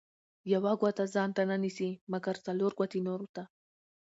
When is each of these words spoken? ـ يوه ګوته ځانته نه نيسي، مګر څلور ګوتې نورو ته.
ـ 0.25 0.51
يوه 0.53 0.73
ګوته 0.81 1.05
ځانته 1.13 1.41
نه 1.49 1.57
نيسي، 1.63 1.89
مګر 2.11 2.35
څلور 2.45 2.71
ګوتې 2.79 2.99
نورو 3.07 3.27
ته. 3.35 3.43